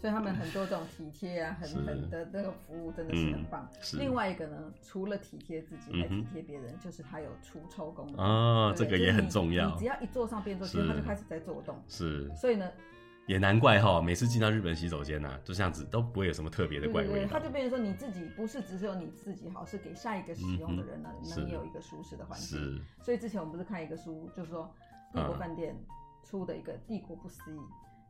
[0.00, 3.68] 所以他们很多这种体贴啊，很很的那个服务真的是很棒。
[3.98, 5.96] 另外一个呢，除了体贴自己。
[5.96, 9.70] 还体贴别人，就是它有除臭功能啊，这个也很重要。
[9.70, 11.74] 你只要一坐上便座，其实它就开始在做动。
[11.88, 12.68] 是，所以呢，
[13.26, 17.26] 也难怪哈，每次进到日本洗手间呐，就这样子都不会有什么特别的怪味。
[17.26, 22.58] 它就变成说，你自己不是只是有你自己好，是给下一个使用的人呢，能有一个舒适的环境。
[22.58, 22.80] 是。
[23.02, 24.72] 所以之前我们不是看一个书，就是说
[25.12, 25.76] 帝国饭店
[26.22, 27.60] 出的一个帝国不思议。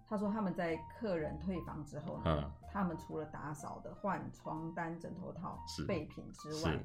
[0.09, 6.79] 他说他们在客人退房之后呢，他们除了打扫的换床单、枕头套、备品之外。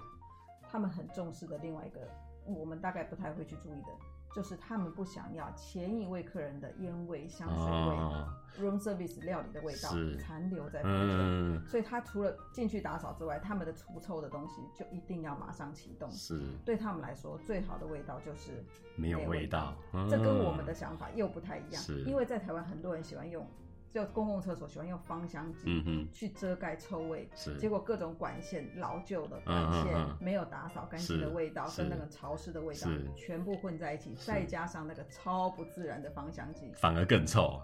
[0.74, 2.00] 他们很重视的另外一个，
[2.46, 3.88] 我们大概不太会去注意的，
[4.34, 8.28] 就是他们不想要前一位客人的烟味、香水味、哦、
[8.60, 9.89] room service 料理的味道
[10.20, 16.10] 残留在房间，嗯、所以他除了进去打扫之外，他们的除臭的东西就一定要马上启动。
[16.12, 18.63] 是，对他们来说，最好的味道就是
[18.96, 19.30] 没有味道。
[19.30, 22.02] 味道嗯、这跟我们的想法又不太一样，是。
[22.04, 23.46] 因为在台湾很多人喜欢用。
[23.94, 27.58] 就公共厕所喜欢用芳香剂去遮盖臭味，是。
[27.58, 37.62] 结果各种管线老旧的管线没有打扫干净的味道，跟那个潮湿的味道全部混在一起，再加上那个超不自然的芳香剂，反而更臭。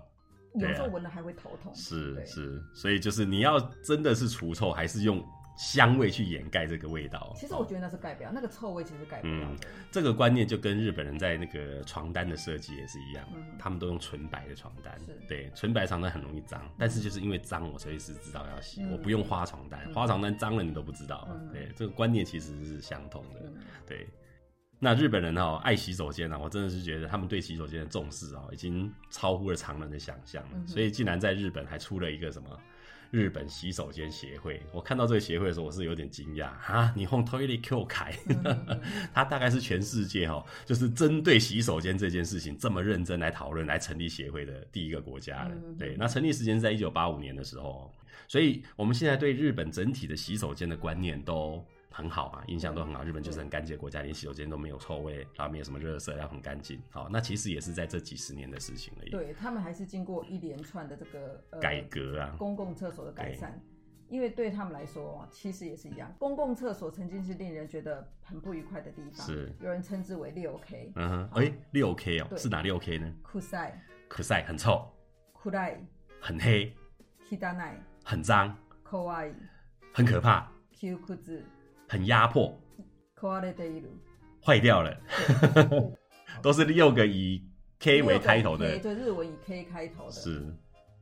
[0.53, 1.73] 有时候闻了还会头痛。
[1.73, 5.23] 是是，所以就是你要真的是除臭，还是用？
[5.57, 9.55] 香味去掩盖这个味道，其实我觉得那是盖不了，那个臭味其实盖不了。
[9.91, 14.95] 这个观念就跟日本人在那个床单的设计也是一样，他们都用纯白的床单，
[15.27, 23.51] 对，纯白床单很容易脏，但是就是因为脏，我随时知道要洗，我不用花床单，花床单脏了你都不知道，对，这个观念其实是相同的，
[23.85, 24.07] 对。
[24.79, 32.47] 那日本人哦，爱洗手间啊，我真的是觉得他们对洗手间的重视啊，已经超乎了常人的想象了，所以竟然在日本还出了一个什么？
[33.10, 36.92] 日本洗手间协会，我看到这个协会的时候，我是有点惊讶啊！
[36.96, 38.80] 日本トイレ协会，
[39.12, 45.54] 他大概是全世界哈，就是针对洗手间这件事情这么认真来讨论、来成立协会的第一个国家了。
[45.78, 47.92] 对，那成立时间是在一九八五年的时候，
[48.26, 51.64] 所以我们现在对日本整体的洗手间的观念都。
[51.96, 53.02] 很好啊，印象都很好。
[53.04, 56.80] 日本就是很干净的国家，连洗手间都没有臭味，然后没有什么垃圾，然后很干净。
[56.90, 59.10] 好，那其实也是在这几十年的事情而已。
[59.10, 63.52] 对，他们还是经过一连串的这个、呃、改革啊，公共厕所的改善。
[63.52, 63.72] 对
[64.12, 69.26] 因为对他们来说，其实也是一样，公共厕所曾经是令人觉得很不愉快的地方。
[69.26, 70.92] 是，有人称之为六 K。
[70.96, 73.10] 嗯哼，哎好，六、欸、K 哦，对是哪六 K 呢？
[73.22, 74.86] 酷塞，酷塞很臭。
[75.32, 75.80] 酷赖，
[76.20, 76.74] 很黑。
[77.26, 78.54] ひだない，很脏。
[78.82, 79.32] 可爱，
[79.94, 80.52] 很可怕。
[80.74, 81.42] 穷屈，
[81.87, 82.59] 很压迫。
[84.43, 84.95] 坏掉了，
[86.41, 87.43] 都是六个以
[87.79, 90.11] K 为开头的，对，日文以 K 开头的。
[90.11, 90.55] 是，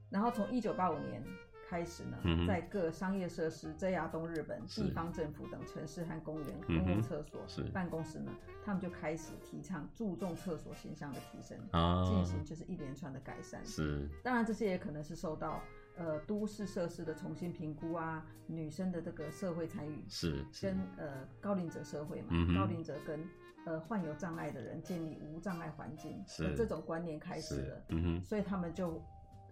[0.10, 1.22] 然后从一九八五年
[1.70, 2.18] 开始呢，
[2.48, 7.42] 在各商业设施、JR 东日本、地方政府等城市和公园、公共厕所、
[7.74, 8.32] 办公室呢，
[8.64, 11.58] 他们就开始提倡注重厕所形象的提升，
[12.06, 13.64] 进行就是一连串的改善。
[13.66, 15.62] 是，当然这些也可能是受到。
[15.98, 23.26] 呃，都市设施的重新评估啊，女生的这个社会参与是跟呃高龄者社会嘛，嗯、高龄者跟
[23.66, 29.02] 呃患有障碍的人建立无障碍环境，是这种观念开始了，嗯哼，所以他们就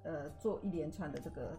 [0.04, 1.58] 呃做一连串的这个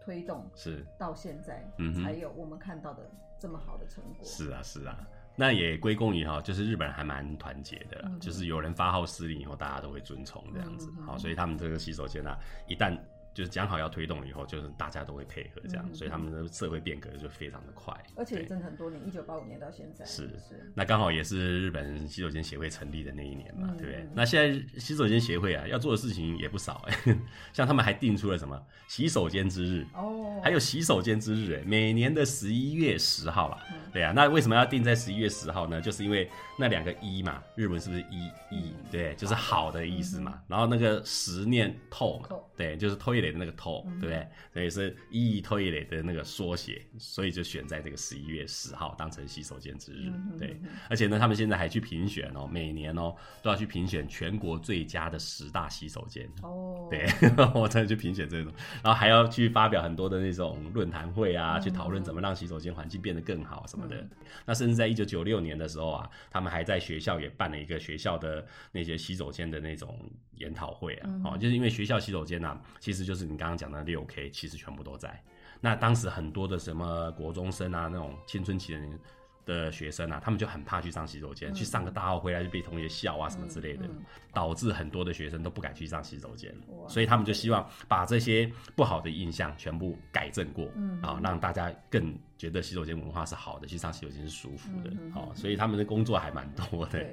[0.00, 4.24] 推动，是到现在，嗯哼，才有我们看到的这么好的成果。
[4.24, 12.98] 是啊，是啊，那也归功于哈，就是日本人还蛮团结的，嗯、就是有人发号施令以后，大家都会遵从这样子，好、所以他们这个洗手间啊，一旦
[13.38, 24.08] 就是讲好要推动以后，就是大家都会配合这样，嗯、所以他们的社会变革就非常的快，而且真的很多年，一九八五年到现在是是，是那刚好也是日本洗手间协会成立的那一年嘛，嗯、对不对？
[24.12, 27.16] 那现在洗手间协会啊，要做的事情也不少哎，
[27.54, 35.80] 像他们还定出了什么洗手间之日哦，还有洗手间之日哎，每年的十一月十号了，嗯、对啊，那为什么要定在十一月十号呢？
[35.80, 38.74] 就是因为那两个一嘛，日文是不是一一？
[38.90, 44.27] 对，就是好的意思嘛，嗯、然后那个十念透嘛，对，就是トイレ的那个透，对不对？
[44.53, 50.11] 所以是一トイレ的那个缩写，所以就选在这个十一月十号当成洗手间之日。
[50.39, 56.29] 对，而且呢，他们现在还去评选哦，每年哦都要去评选全国最佳的十大洗手间。
[56.41, 57.07] 哦，对，
[57.53, 64.07] 我才去评选这种，然后还要去发表很多的那种论坛会啊，去讨论怎么让洗手间环境变得更好什么的。
[64.45, 69.99] 那甚至在一九九六年的时候啊，他们还在学校也办了一个学校的那些洗手间的那种
[70.38, 75.22] 研讨会啊，哦，就是因为学校洗手间啊，其实就是你刚刚讲的六 K，其实全部都在。
[75.60, 78.80] 那当时很多的什么国中生啊，那种青春期的
[79.44, 83.88] 的学生啊，他们就很怕去上洗手间，去上个大号回来就被同学笑啊什么之类的，
[84.32, 86.54] 导致很多的学生都不敢去上洗手间。
[86.86, 90.66] 所以他们就希望把这些不好的印象全部改正过，
[91.02, 94.92] 啊，让大家更觉得洗手间文化是好的，去上洗手间是舒服的。
[95.12, 97.04] 好，所以他们的工作还蛮多的。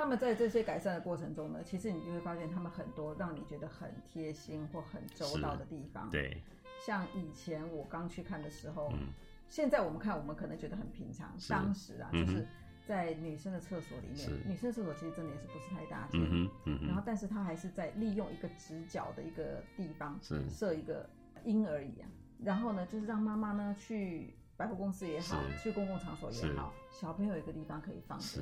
[0.00, 6.08] 他们在这些改善的过程中呢，其实你就会发现他们很多让你觉得很贴心或很周到的地方。
[6.08, 6.42] 对，
[6.86, 9.08] 像以前我刚去看的时候，嗯、
[9.50, 12.48] 现在我们看我们可能觉得很平常，当时啊，嗯、就是
[12.86, 21.06] 在女生的厕所里面，女生厕所其实真的也是不是太大间，嗯嗯、然后但是他还是在利用一个直角的一个地方是设一个
[21.44, 22.08] 婴儿椅啊，
[22.42, 28.18] 然后呢就是让妈妈呢去百货公司也好，去公共场所也好，小朋友一个地方可以放。
[28.18, 28.40] 是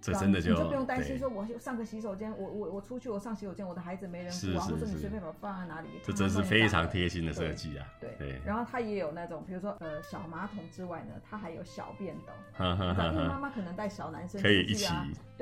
[0.00, 7.86] 这真的就你就不用担心，说我上个洗手间，我我我出去，我上洗手间，我的孩子没人顾啊，或者你随便把它放在哪里，这真是非常贴心的设计啊。
[8.00, 12.32] 对，然后它也有那种，比如说呃小马桶之外呢，它还有小便斗，
[12.64, 14.92] 因为妈妈可能带小男生可以一起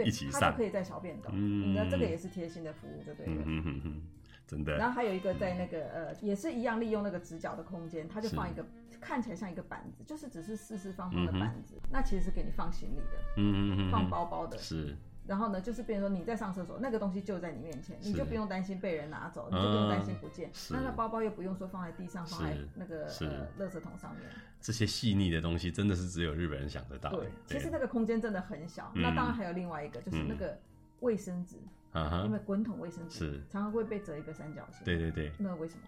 [0.04, 3.32] 一起上，它就可以在小便斗，嗯，那这个也是贴心的服务，就对了。
[3.46, 4.02] 嗯嗯嗯，
[4.48, 4.76] 真的。
[4.76, 8.66] 然后还有一个在那个呃也是一样利用那个直角的空间，它就放一个。
[9.00, 14.58] 看起来像一个板子，就是只是四四方方的板子，嗯、那其实是给你放行李的，嗯嗯嗯，放包包的。
[14.58, 14.96] 是。
[15.24, 20.50] 然后呢，就是变成说你在上厕所，那个东西就在你面前，你就不用担心被人拿走，你就不用担心不见。
[20.52, 24.24] 是那那包包又不用说放在地上，放在那个呃垃圾桶上面。
[24.60, 27.10] 这些细腻的东西真的是只有日本人想得到。
[27.10, 28.90] 对，对其实那个空间真的很小。
[28.96, 30.58] 嗯、那当然还有另外一个，就是那个
[30.98, 31.54] 卫生纸，
[31.92, 34.84] 嗯、因为滚筒卫生纸是常常会被折一个三角形。
[34.84, 35.32] 对对对。
[35.38, 35.80] 那为什么？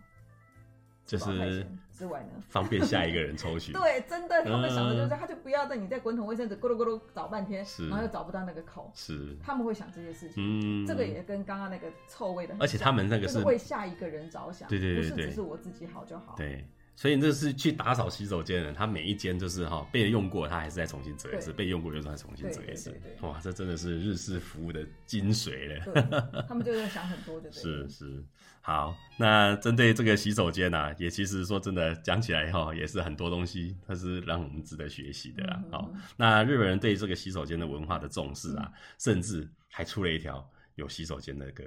[1.06, 3.72] 就是之外呢，方便下一个人抽取。
[3.74, 8.92] 对，真的，他们想的就是，他就不要在你在滚筒卫生纸咕噜咕噜找半天，然后又找不到那个口。
[8.94, 10.84] 是，他们会想这些事情。
[10.84, 16.36] 嗯，这个也跟刚刚那个臭味的，而且他们那个是为下一个人着想，对对对，不是只是我自己好就好。
[16.36, 16.64] 对。
[16.99, 22.95] 所以这是去打扫洗手间的人，他每一间就是哈被用过，他还是再重新折一次；被用过又再重新折一次。
[23.21, 26.43] 哇，这真的是日式服务的精髓了。
[26.47, 27.62] 他们就在想很多，对不对？
[27.62, 28.23] 是是。
[28.62, 35.62] 好，那针对这个洗手间呢，也其实说真的讲起来哈，也是很多东西，它是让我们值得学习的啦。
[35.69, 41.63] 好，那日本人对这个洗手间的文化的重视啊，甚至还出了一条有洗手间的歌，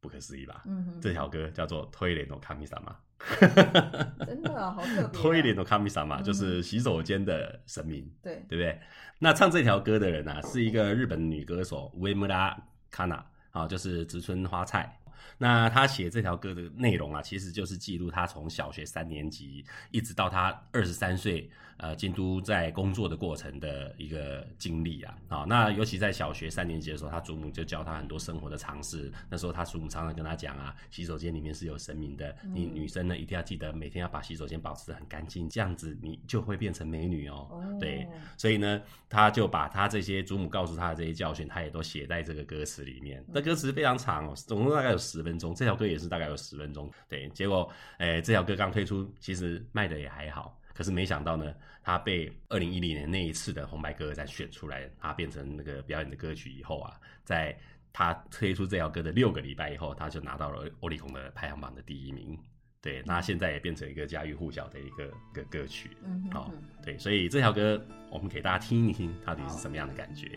[0.00, 0.64] 不可思议吧？
[0.66, 2.76] 嗯，这条歌叫做《トイレの神様》。
[4.26, 5.20] 真的好特别。
[5.20, 8.80] トイレの神様就是洗手间的神明，嗯、对对不对？
[9.18, 12.56] 那唱这条歌的人啊，是一个日本女歌手上村
[12.90, 14.98] かな啊，就是植村花菜。
[15.38, 25.17] 那他写这条歌的内容啊，其实就是记录他从小学三年级一直到他二十三岁， 呃，京都在工作的过程的一个经历啊。
[25.27, 29.11] 好，那尤其在小学三年级的时候，他祖母就教他很多生活的常识。
[29.29, 37.47] 那时候他祖母常常跟他讲啊，洗手间里面是有神明的，你女生呢一定要记得每天要把洗手间保持得很干净，这样子你就会变成美女哦。
[37.51, 43.23] 哦对，所以呢，他就把他这些祖母告诉他的这些教训，他也都写在这个歌词里面。
[43.33, 46.91] 这歌词非常长哦，总共大概有十分钟，这条歌也是大概有十分钟。
[47.07, 50.57] 对，结果，诶，这条歌刚推出，其实卖的也还好。
[50.77, 57.57] 可是没想到呢他被二零一零年那一次的红白歌再选出来他变成那个表演的歌曲以后啊在
[57.91, 62.37] 他推出这条歌的六个礼拜以后他就拿到了欧利孔的排行榜的第一名。
[62.79, 65.11] 对那现在也变成一个家喻户晓的一个
[65.49, 65.89] 歌曲。
[66.31, 70.31] 好对所以这条歌我们给大家听一听到底是什么样的感觉。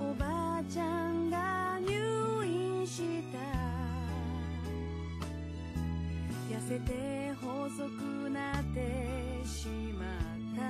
[0.00, 3.38] おばあちゃんが入院した。
[6.48, 9.66] 痩せて细くなってし
[9.98, 10.08] まっ
[10.56, 10.62] た。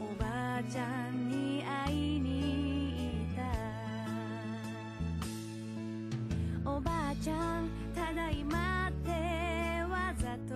[0.00, 3.36] おばあちゃんに会いに行っ
[6.64, 6.70] た。
[6.70, 9.10] おばあちゃんただいまって
[9.90, 10.54] わざと。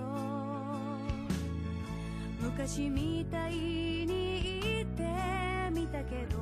[2.41, 4.68] 昔みたいに
[5.71, 6.39] 見たけど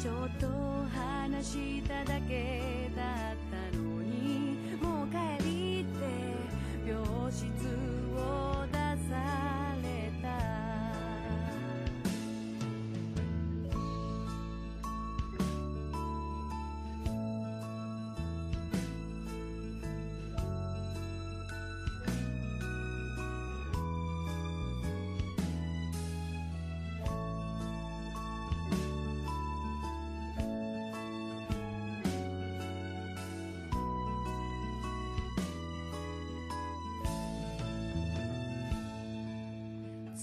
[0.00, 0.46] ちょっと
[0.94, 5.84] 話しただけだったのにもう帰りっ
[6.84, 7.73] て病室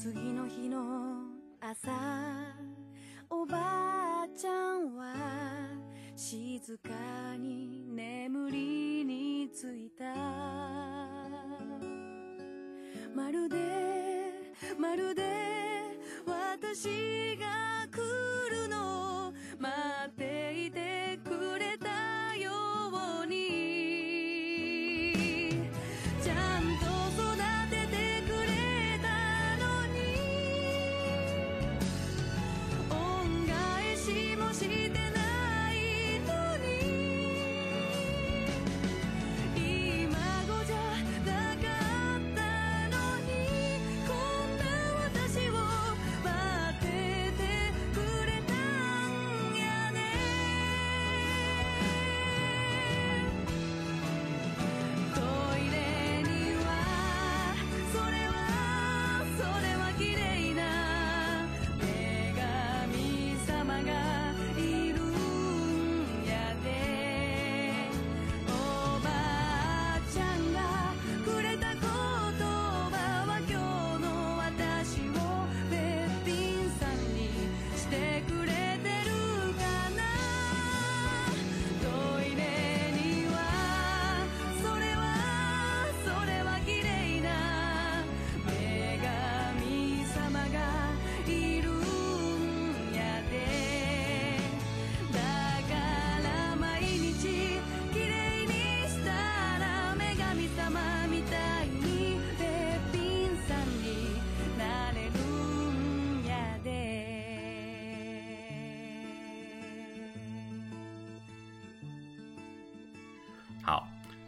[0.03, 1.27] 次の日の
[1.61, 1.91] 朝
[3.29, 5.13] おばあちゃんは
[6.15, 6.89] 静か
[7.37, 10.05] に眠りについた。
[13.15, 13.57] まるで
[14.79, 15.21] まるで
[16.25, 17.10] 私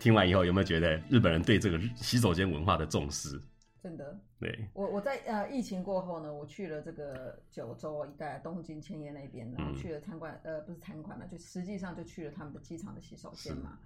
[0.03, 3.41] 听完以后有没有觉得日本人对这个洗手间文化的重视？
[3.81, 13.79] 真的，对，我我在呃疫情过后呢，我去了这个九州一带，东京千叶那边，然后去了参观，呃，不是参观了，就实际上就去了他们的机场的洗手间嘛。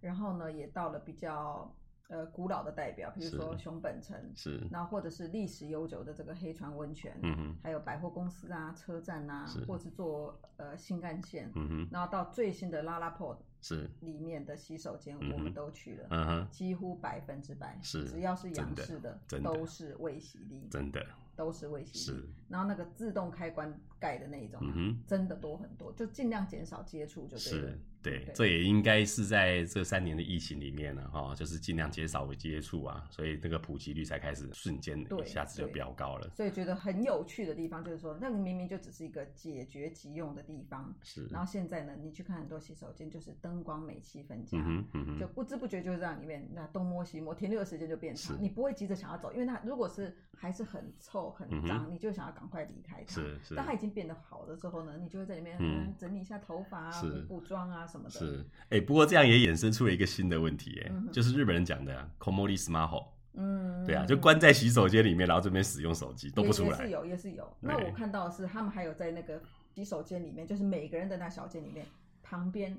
[0.00, 1.68] 然后呢，也到了比较
[2.06, 13.36] 呃古老的代表，比如说熊本城，是，然后或者是历史悠久的这个黑船温泉，嗯哼，还有百货公司啊、车站啊，或者是坐呃新干线，嗯哼，然后到最新的拉拉破。
[13.64, 21.02] 是里面的洗手间，我们都去了，嗯哼，几乎百分之百是，只要是洋式的，都是未洗力，真的
[21.34, 22.28] 都是未洗力。
[22.46, 24.60] 然后那个自动开关盖的那一种，
[25.06, 27.78] 真的多很多，就尽量减少接触就对了。
[28.04, 36.28] 对，这也应该是在这三年的疫情里面呢，哈，就是尽量减少接触啊，所以那个普及率才开始瞬间一下子就飙高了。
[36.34, 41.26] 所以觉得很有趣的地方就是说，那个明明就只是一个解决急用的地方，是。
[41.28, 44.58] 然后现在呢，你去看很多洗手间，就是灯光美、气氛佳，
[45.18, 48.36] 就不知不觉就让里面那东摸西摸，停留的时间就变长。
[48.38, 53.14] 你不会急着想要走，因为它如果是还是很臭很脏，你就想要赶快离开它。
[53.14, 53.54] 是是。
[53.54, 58.10] 但它已经变得好了之后呢，你就会在里面整理一下头发啊、补补妆啊什么的。
[58.10, 58.44] 是。
[58.70, 63.06] 哎，不过这样也衍生出了一个新的问题，哎，就是日本人讲的 “komori smartphone”。
[63.34, 66.78] 嗯，对啊，就关在洗手间里面，然后这边使用手机都不出来。
[66.78, 67.56] 也是有，也是有。
[67.60, 69.40] 那我看到的是，他们还有在那个
[69.74, 71.86] 洗手间里面，就是每个人的那小间里面
[72.22, 72.76] 旁边。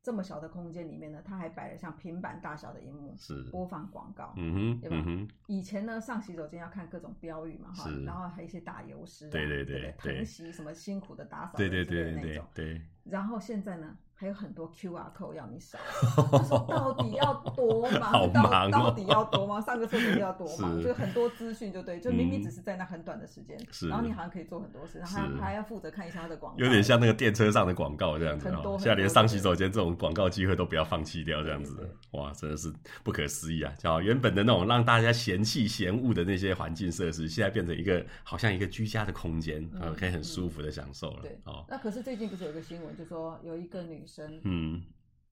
[0.00, 4.96] 这么小的空间里面呢，它还摆了像平板大小的荧幕，是播放广告，嗯哼，对吧？
[5.06, 12.82] 嗯、以前呢，上洗手间要看各种标语嘛，哈，然后还有一些打油诗、啊，对对对，疼惜什么辛苦的打扫，对对对对对，对。
[13.04, 13.94] 然后现在呢？
[14.20, 15.78] 还有很多 QR code 要你扫，
[16.68, 18.02] 到底要多忙？
[18.02, 19.62] 好忙哦、到到底要多忙？
[19.62, 20.76] 上个厕所要多 忙？
[20.76, 32.72] 是就很多资讯，就对，就明明只是在那很短的时间，是然后你好像可以做很多事，然后还要还要负责看一下他的广告，有点像那个电车上的广告这样子，很多，现在连上洗手间这种广告机会都不要放弃掉，这样子，哇，真的是
[33.04, 33.72] 不可思议啊！
[33.78, 41.20] 叫原本的那种让大家嫌弃嫌恶的那些环境设施，现在变成一个好像一个居家的空间，嗯，可以很舒服的享受了。
[41.22, 44.82] 对，哦，那可是最近不是有个新闻，就说有一个女生，嗯。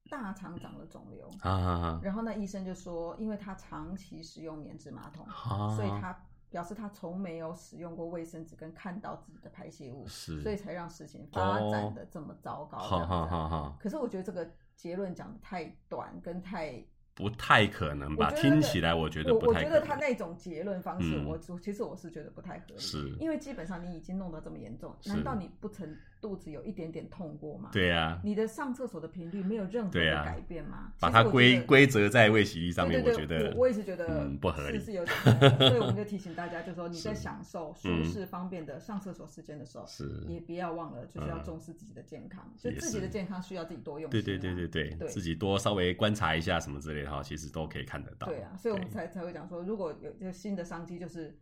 [0.08, 6.16] 大肠长了肿瘤，啊啊啊、然后那医生就说，因为他长期使用棉质马桶，啊、所以他
[6.48, 12.78] 表示他从没有使用过卫生纸跟看到自己的排泄物，是，所以才让事情发展的这么糟糕。
[12.78, 13.76] 好好好好。
[13.80, 16.80] 可是我觉得这个结论讲的太短，跟太。
[17.16, 18.30] 不太可能吧？
[18.32, 19.72] 听起来我觉得不太可能。
[19.72, 22.78] 我觉得他那种结论方式，我其实我是觉得不太合理。
[22.78, 27.70] 是，因为基本上你已经弄得这么严重，难道你不曾肚子有一点点痛过吗？
[27.72, 28.20] 对呀。
[28.22, 30.92] 你的上厕所的频率没有任何的改变吗？
[31.00, 35.16] 把它归归责在胃洗力上面，我觉得我也是觉得不合理，是有点。
[35.58, 44.22] 所以我们就提醒大家，就是说你在享受舒适方便的上厕所时间的时候，是也不要忘了就是要重视自己的健康，所以自己的健康需要自己多用心。
[44.22, 47.86] 对对对对对，自己多稍微观察一下什么之类的哈，其实都可以。
[47.86, 51.38] 看得到，对啊，所以我们才才会讲说，如果有有新的商机，就是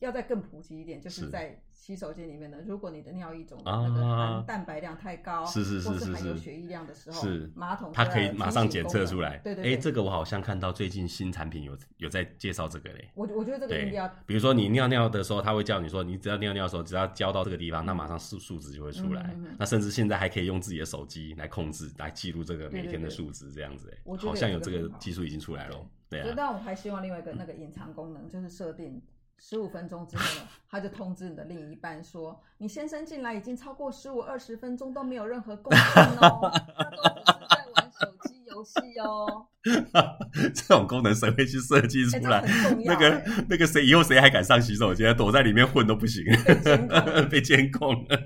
[0.00, 9.38] 要再更普及一点，就是在洗手间里面呢，如果你的尿液中的那个含蛋白量太高，是是是是是，含有血液量的时候，是马桶它可以马上检测出来。
[9.38, 13.08] 对对，哎，这个我好像看到最近新产品有有在介绍这个嘞。
[13.14, 19.36] 我我觉得这个一定要，比如说你尿尿的时候，他会叫你说，你只要尿尿的时候，只要浇到这个地方，那马上数数值就会出来。
[19.58, 23.90] 那甚至现在还可以用自己的手机来控制，来记录这个每天的数值，这样子。
[23.92, 25.86] 哎，好像有这个技术已经出来了。
[26.08, 29.02] 对啊，但我还希望另外一个那个隐藏功能，就是设定
[29.38, 39.46] 十五分钟之后呢，他就通知你的另一半说，你先生进来已经超过十五二十分钟都没有任何贡献哦， 他都在玩手机游戏哦。
[40.54, 42.42] 这种功能谁会去设计出来？
[42.84, 45.14] 那个那个谁以后谁还敢上洗手间？
[45.16, 46.24] 躲在里面混都不行，
[47.30, 48.18] 被监控了。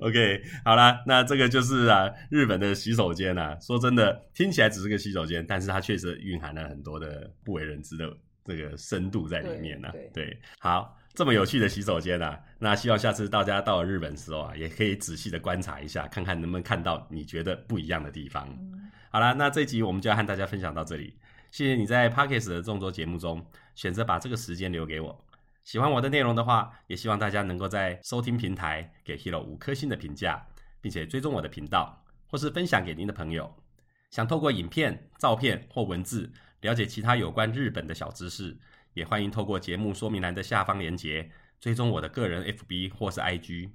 [0.00, 3.56] OK，好啦，那这个就是啊，日本的洗手间啊。
[3.60, 8.06] 说真的，听起来只是个洗手间，但是它确实蕴含了很多的不为人知的
[8.46, 9.94] 这个深度在里面呢、啊。
[10.14, 18.48] 对，好，这么有趣的洗手间啊，那希望下次大家到了日本的时候啊，也可以仔细的观察一下，看看能不能看到你觉得不一样的地方。
[18.58, 21.16] 嗯好啦，那这一集我们就要和大家分享到这里。
[21.50, 23.42] 谢谢你在 Podcast 的众多节目中
[23.74, 25.24] 选择把这个时间留给我。
[25.64, 30.44] 喜欢我的内容的话，也希望大家能够在收听平台给 Hiro 五颗星的评价，
[30.82, 33.50] 并且追踪我的频道，或是分享给您的朋友。
[34.10, 36.30] 想透过影片、照片或文字
[36.60, 38.56] 了解其他有关日本的小知识，
[38.94, 41.30] 也欢迎透过节目说明栏的下方连结
[41.60, 43.70] 追踪我的个人 FB 或是 IG。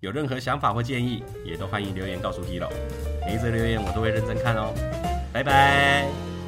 [0.00, 2.70] 有任何想法或建议，也都欢迎留言告诉 Hero。
[3.26, 4.72] 每一则留言我都会认真看哦。
[5.32, 6.39] 拜拜。